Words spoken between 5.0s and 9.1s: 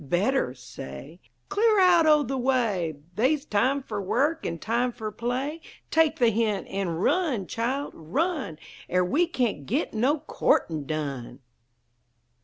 play! Take the hint, an' run, Child; run! Er